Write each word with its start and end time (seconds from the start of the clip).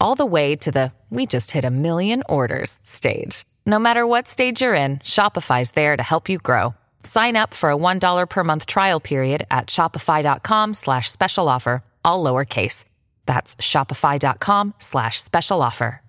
all 0.00 0.14
the 0.14 0.26
way 0.26 0.54
to 0.56 0.70
the 0.70 0.92
we 1.10 1.24
just 1.24 1.52
hit 1.52 1.64
a 1.64 1.70
million 1.70 2.22
orders 2.28 2.78
stage. 2.82 3.46
No 3.64 3.78
matter 3.78 4.06
what 4.06 4.28
stage 4.28 4.60
you're 4.60 4.74
in, 4.74 4.98
Shopify's 4.98 5.72
there 5.72 5.96
to 5.96 6.02
help 6.02 6.28
you 6.28 6.36
grow. 6.38 6.74
Sign 7.02 7.36
up 7.36 7.54
for 7.54 7.70
a 7.70 7.76
$1 7.76 8.28
per 8.28 8.44
month 8.44 8.66
trial 8.66 9.00
period 9.00 9.46
at 9.50 9.68
shopify.com 9.68 10.74
slash 10.74 11.10
special 11.10 11.48
offer, 11.48 11.82
all 12.04 12.22
lowercase. 12.22 12.84
That's 13.24 13.56
shopify.com 13.56 14.74
slash 14.78 15.20
special 15.20 15.62
offer. 15.62 16.02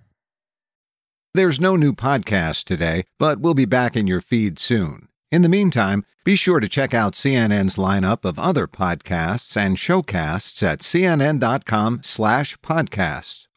There's 1.32 1.60
no 1.60 1.76
new 1.76 1.92
podcast 1.92 2.64
today, 2.64 3.04
but 3.18 3.38
we'll 3.38 3.54
be 3.54 3.64
back 3.64 3.94
in 3.94 4.08
your 4.08 4.20
feed 4.20 4.58
soon. 4.58 5.06
In 5.30 5.42
the 5.42 5.48
meantime, 5.48 6.04
be 6.24 6.34
sure 6.34 6.58
to 6.58 6.68
check 6.68 6.92
out 6.92 7.12
CNN's 7.12 7.76
lineup 7.76 8.24
of 8.24 8.36
other 8.36 8.66
podcasts 8.66 9.56
and 9.56 9.76
showcasts 9.76 10.60
at 10.62 10.80
cnn.com 10.80 12.00
slash 12.02 12.56
podcasts 12.58 13.46